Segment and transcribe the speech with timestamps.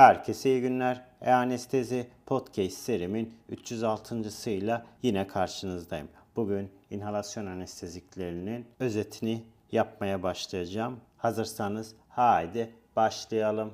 [0.00, 1.00] Herkese iyi günler.
[1.22, 6.08] E-Anestezi Podcast serimin 306.sıyla yine karşınızdayım.
[6.36, 11.00] Bugün inhalasyon anesteziklerinin özetini yapmaya başlayacağım.
[11.16, 13.72] Hazırsanız haydi başlayalım.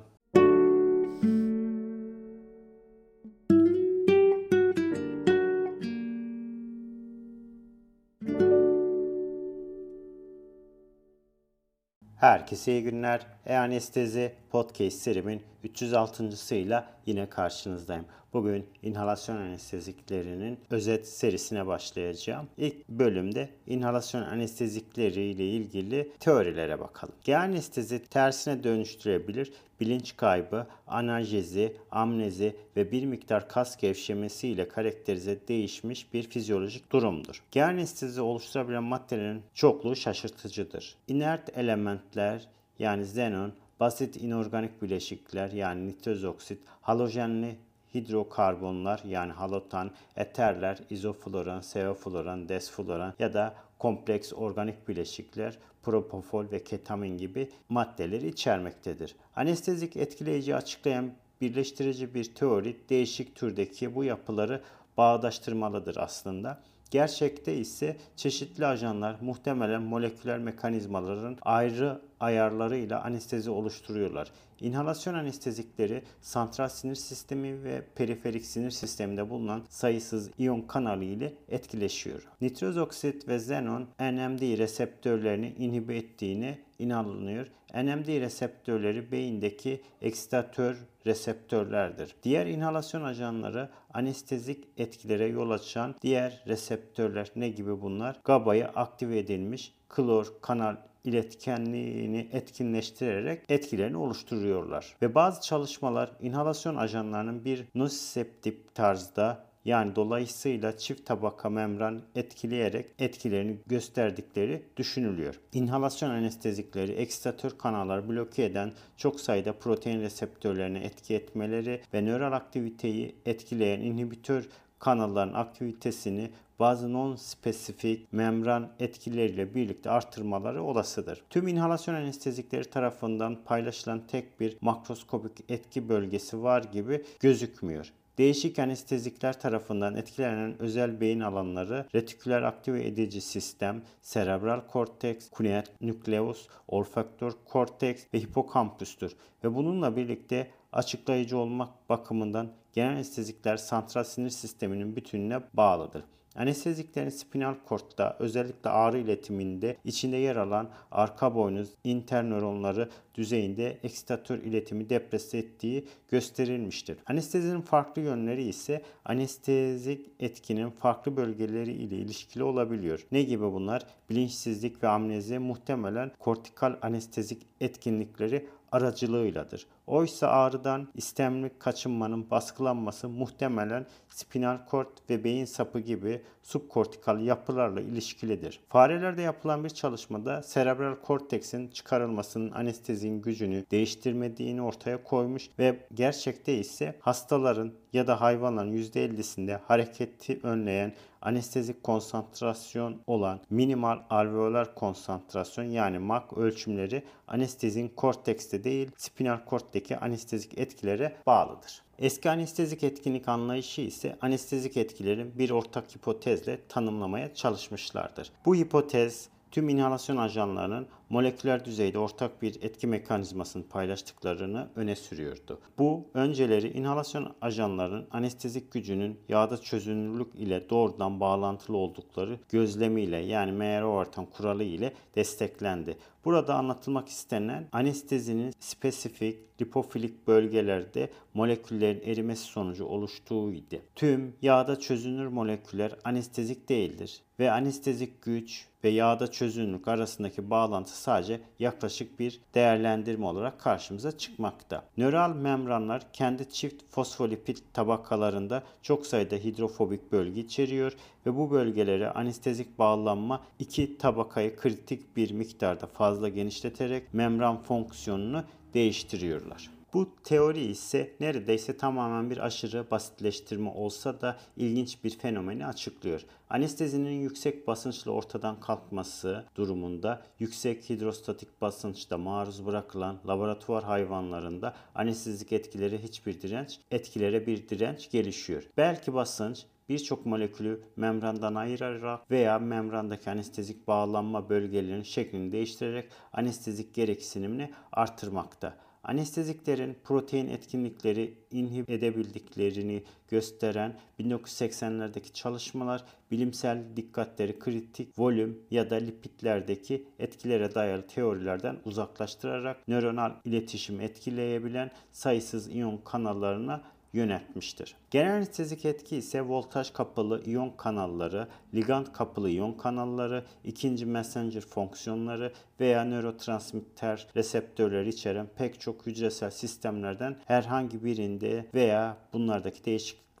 [12.19, 13.27] Herkese iyi günler.
[13.45, 18.05] E-Anestezi Podcast serimin 306.sıyla yine karşınızdayım.
[18.33, 22.47] Bugün inhalasyon anesteziklerinin özet serisine başlayacağım.
[22.57, 27.15] İlk bölümde inhalasyon anestezikleri ile ilgili teorilere bakalım.
[27.23, 36.13] G-anestezi tersine dönüştürebilir, bilinç kaybı, analjezi, amnezi ve bir miktar kas gevşemesi ile karakterize değişmiş
[36.13, 37.43] bir fizyolojik durumdur.
[37.51, 40.95] G-anestezi oluşturabilen maddelerin çokluğu şaşırtıcıdır.
[41.07, 42.47] İnert elementler
[42.79, 47.55] yani xenon, basit inorganik bileşikler yani nitroz oksit, halojenli
[47.93, 57.17] hidrokarbonlar yani halotan, eterler, izofloran, sevofloran, desfloran ya da kompleks organik bileşikler, propofol ve ketamin
[57.17, 59.15] gibi maddeleri içermektedir.
[59.35, 61.11] Anestezik etkileyici açıklayan
[61.41, 64.61] birleştirici bir teori değişik türdeki bu yapıları
[64.97, 66.61] bağdaştırmalıdır aslında.
[66.91, 74.31] Gerçekte ise çeşitli ajanlar muhtemelen moleküler mekanizmaların ayrı ayarlarıyla anestezi oluşturuyorlar.
[74.59, 82.27] İnhalasyon anestezikleri santral sinir sistemi ve periferik sinir sisteminde bulunan sayısız iyon kanalı ile etkileşiyor.
[82.41, 87.47] Nitroz oksit ve xenon NMD reseptörlerini inhibe ettiğini inanılıyor.
[87.73, 92.15] NMD reseptörleri beyindeki eksitatör reseptörlerdir.
[92.23, 98.19] Diğer inhalasyon ajanları anestezik etkilere yol açan diğer reseptörler ne gibi bunlar?
[98.23, 104.95] GABA'ya aktive edilmiş klor kanal iletkenliğini etkinleştirerek etkilerini oluşturuyorlar.
[105.01, 113.57] Ve bazı çalışmalar inhalasyon ajanlarının bir nosiseptif tarzda yani dolayısıyla çift tabaka membran etkileyerek etkilerini
[113.67, 115.39] gösterdikleri düşünülüyor.
[115.53, 123.15] İnhalasyon anestezikleri eksitatör kanalları bloke eden çok sayıda protein reseptörlerine etki etmeleri ve nöral aktiviteyi
[123.25, 124.49] etkileyen inhibitör
[124.79, 126.29] kanalların aktivitesini
[126.59, 131.23] bazı non-spesifik membran etkileriyle birlikte artırmaları olasıdır.
[131.29, 137.93] Tüm inhalasyon anestezikleri tarafından paylaşılan tek bir makroskopik etki bölgesi var gibi gözükmüyor.
[138.17, 146.47] Değişik anestezikler tarafından etkilenen özel beyin alanları retiküler aktive edici sistem, serebral korteks, kuneat nükleus,
[146.67, 149.15] olfaktör korteks ve hipokampüstür.
[149.43, 156.03] Ve bununla birlikte açıklayıcı olmak bakımından genel anestezikler santral sinir sisteminin bütününe bağlıdır.
[156.37, 164.89] Anesteziklerin spinal kortta özellikle ağrı iletiminde içinde yer alan arka boynuz internöronları düzeyinde eksitatör iletimi
[164.89, 166.97] deprese ettiği gösterilmiştir.
[167.07, 173.07] Anestezinin farklı yönleri ise anestezik etkinin farklı bölgeleri ile ilişkili olabiliyor.
[173.11, 173.85] Ne gibi bunlar?
[174.09, 179.67] Bilinçsizlik ve amnezi muhtemelen kortikal anestezik etkinlikleri aracılığıyladır.
[179.87, 188.59] Oysa ağrıdan istemli kaçınmanın baskılanması muhtemelen spinal kort ve beyin sapı gibi subkortikal yapılarla ilişkilidir.
[188.69, 196.95] Farelerde yapılan bir çalışmada serebral korteksin çıkarılmasının anestezinin gücünü değiştirmediğini ortaya koymuş ve gerçekte ise
[196.99, 206.37] hastaların ya da hayvanların %50'sinde hareketi önleyen anestezik konsantrasyon olan minimal alveolar konsantrasyon yani MAK
[206.37, 209.45] ölçümleri anestezin kortekste değil spinal
[209.77, 211.81] kortteki anestezik etkilere bağlıdır.
[211.99, 218.31] Eski anestezik etkinlik anlayışı ise anestezik etkilerin bir ortak hipotezle tanımlamaya çalışmışlardır.
[218.45, 225.59] Bu hipotez tüm inhalasyon ajanlarının moleküler düzeyde ortak bir etki mekanizmasını paylaştıklarını öne sürüyordu.
[225.77, 234.25] Bu önceleri inhalasyon ajanlarının anestezik gücünün yağda çözünürlük ile doğrudan bağlantılı oldukları gözlemiyle yani MR-Overton
[234.25, 235.97] kuralı ile desteklendi.
[236.25, 243.75] Burada anlatılmak istenen anestezinin spesifik lipofilik bölgelerde moleküllerin erimesi sonucu oluştuğuydu.
[243.95, 251.41] Tüm yağda çözünür moleküller anestezik değildir ve anestezik güç ve yağda çözünürlük arasındaki bağlantı sadece
[251.59, 254.83] yaklaşık bir değerlendirme olarak karşımıza çıkmakta.
[254.97, 260.93] Nöral membranlar kendi çift fosfolipid tabakalarında çok sayıda hidrofobik bölge içeriyor
[261.25, 268.43] ve bu bölgelere anestezik bağlanma iki tabakayı kritik bir miktarda fazla genişleterek membran fonksiyonunu
[268.73, 269.76] değiştiriyorlar.
[269.93, 276.21] Bu teori ise neredeyse tamamen bir aşırı basitleştirme olsa da ilginç bir fenomeni açıklıyor.
[276.49, 286.03] Anestezinin yüksek basınçla ortadan kalkması durumunda yüksek hidrostatik basınçta maruz bırakılan laboratuvar hayvanlarında anestezik etkileri
[286.03, 288.63] hiçbir direnç, etkilere bir direnç gelişiyor.
[288.77, 297.71] Belki basınç birçok molekülü membrandan ayırarak veya membrandaki anestezik bağlanma bölgelerinin şeklini değiştirerek anestezik gereksinimini
[297.91, 298.86] artırmakta.
[299.07, 310.07] Anesteziklerin protein etkinlikleri inhib edebildiklerini gösteren 1980'lerdeki çalışmalar bilimsel dikkatleri kritik volüm ya da lipidlerdeki
[310.19, 316.83] etkilere dayalı teorilerden uzaklaştırarak nöronal iletişim etkileyebilen sayısız iyon kanallarına
[317.13, 317.95] yönetmiştir.
[318.11, 325.53] Genel anestezik etki ise voltaj kapalı iyon kanalları, ligand kapalı iyon kanalları, ikinci messenger fonksiyonları
[325.79, 332.83] veya nörotransmitter reseptörleri içeren pek çok hücresel sistemlerden herhangi birinde veya bunlardaki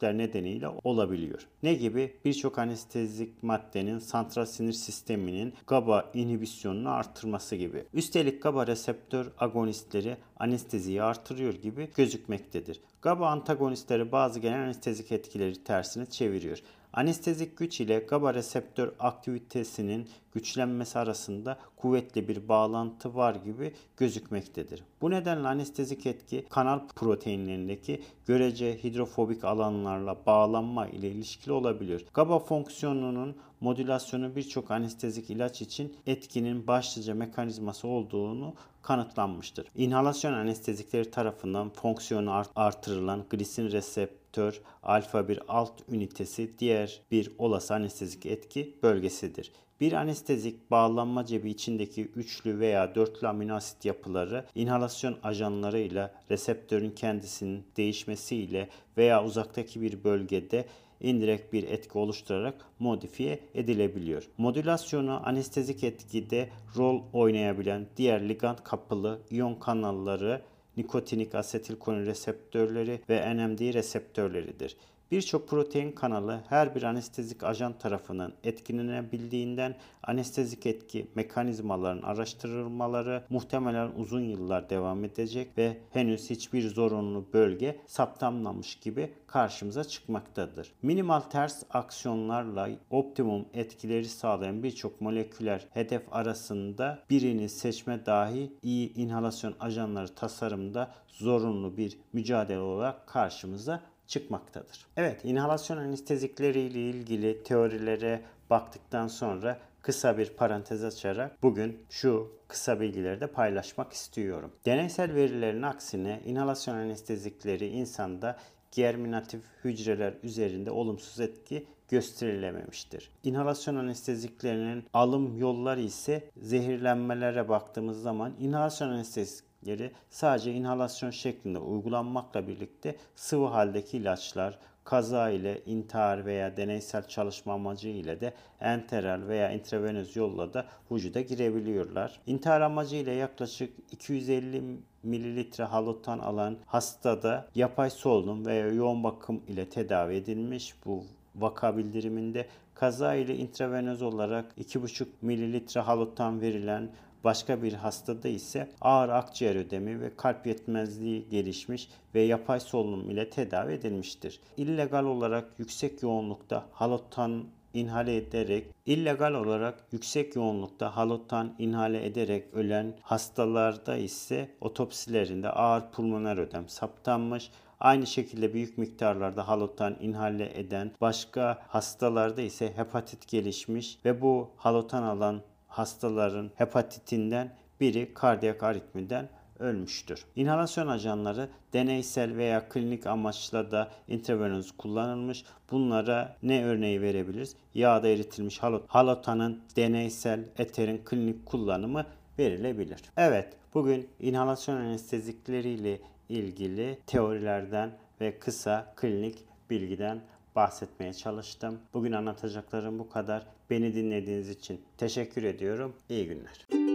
[0.01, 1.47] değişiklik nedeniyle olabiliyor.
[1.63, 2.13] Ne gibi?
[2.25, 7.83] Birçok anestezik maddenin santral sinir sisteminin GABA inhibisyonunu artırması gibi.
[7.93, 12.81] Üstelik GABA reseptör agonistleri anesteziyi artırıyor gibi gözükmektedir.
[13.01, 16.61] GABA antagonistleri bazı genel anestezik etkileri tersine çeviriyor.
[16.97, 24.83] Anestezik güç ile GABA reseptör aktivitesinin güçlenmesi arasında kuvvetli bir bağlantı var gibi gözükmektedir.
[25.01, 32.01] Bu nedenle anestezik etki kanal proteinlerindeki görece hidrofobik alanlarla bağlanma ile ilişkili olabiliyor.
[32.13, 39.67] GABA fonksiyonunun modülasyonu birçok anestezik ilaç için etkinin başlıca mekanizması olduğunu kanıtlanmıştır.
[39.75, 48.25] İnhalasyon anestezikleri tarafından fonksiyonu artırılan glisin reseptör alfa 1 alt ünitesi diğer bir olası anestezik
[48.25, 49.51] etki bölgesidir.
[49.81, 57.63] Bir anestezik bağlanma cebi içindeki üçlü veya dörtlü amino asit yapıları inhalasyon ajanlarıyla reseptörün kendisinin
[57.77, 60.65] değişmesiyle veya uzaktaki bir bölgede
[61.01, 64.29] indirekt bir etki oluşturarak modifiye edilebiliyor.
[64.37, 70.41] Modülasyonu anestezik etkide rol oynayabilen diğer ligand kapılı iyon kanalları
[70.77, 74.77] nikotinik asetilkolin reseptörleri ve NMD reseptörleridir.
[75.11, 84.21] Birçok protein kanalı her bir anestezik ajan tarafından etkilenebildiğinden anestezik etki mekanizmaların araştırılmaları muhtemelen uzun
[84.21, 90.71] yıllar devam edecek ve henüz hiçbir zorunlu bölge saptanmamış gibi karşımıza çıkmaktadır.
[90.81, 99.55] Minimal ters aksiyonlarla optimum etkileri sağlayan birçok moleküler hedef arasında birini seçme dahi iyi inhalasyon
[99.59, 104.85] ajanları tasarımda zorunlu bir mücadele olarak karşımıza çıkmaktadır.
[104.97, 112.79] Evet, inhalasyon anestezikleri ile ilgili teorilere baktıktan sonra kısa bir parantez açarak bugün şu kısa
[112.79, 114.51] bilgileri de paylaşmak istiyorum.
[114.65, 118.37] Deneysel verilerin aksine inhalasyon anestezikleri insanda
[118.71, 123.09] germinatif hücreler üzerinde olumsuz etki gösterilememiştir.
[123.23, 132.47] İnhalasyon anesteziklerinin alım yolları ise zehirlenmelere baktığımız zaman inhalasyon anestezik yeri sadece inhalasyon şeklinde uygulanmakla
[132.47, 139.51] birlikte sıvı haldeki ilaçlar kaza ile intihar veya deneysel çalışma amacı ile de enteral veya
[139.51, 142.19] intravenöz yolla da vücuda girebiliyorlar.
[142.27, 144.63] İntihar amacı ile yaklaşık 250
[145.03, 151.03] mililitre halotan alan hastada yapay solunum veya yoğun bakım ile tedavi edilmiş bu
[151.35, 156.89] vaka bildiriminde kaza ile intravenöz olarak 2,5 mililitre halotan verilen
[157.23, 163.29] Başka bir hastada ise ağır akciğer ödemi ve kalp yetmezliği gelişmiş ve yapay solunum ile
[163.29, 164.39] tedavi edilmiştir.
[164.57, 172.93] İllegal olarak yüksek yoğunlukta halotan inhale ederek illegal olarak yüksek yoğunlukta halotan inhale ederek ölen
[173.01, 177.51] hastalarda ise otopsilerinde ağır pulmoner ödem saptanmış.
[177.79, 185.03] Aynı şekilde büyük miktarlarda halotan inhale eden başka hastalarda ise hepatit gelişmiş ve bu halotan
[185.03, 185.41] alan
[185.77, 189.29] hastaların hepatitinden biri kardiyak aritmiden
[189.59, 190.25] ölmüştür.
[190.35, 195.43] İnhalasyon ajanları deneysel veya klinik amaçla da intravenöz kullanılmış.
[195.71, 197.55] Bunlara ne örneği verebiliriz?
[197.73, 202.05] Yağda eritilmiş halotanın deneysel eterin klinik kullanımı
[202.39, 203.01] verilebilir.
[203.17, 207.91] Evet, bugün inhalasyon anestezikleriyle ilgili teorilerden
[208.21, 209.37] ve kısa klinik
[209.69, 210.21] bilgiden
[210.57, 211.79] bahsetmeye çalıştım.
[211.93, 213.47] Bugün anlatacaklarım bu kadar.
[213.69, 215.95] Beni dinlediğiniz için teşekkür ediyorum.
[216.09, 216.86] İyi günler.